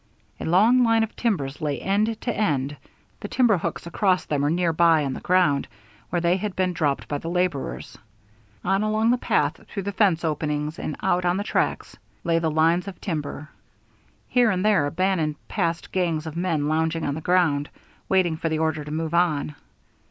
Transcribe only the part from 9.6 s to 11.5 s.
through the fence openings, and out on the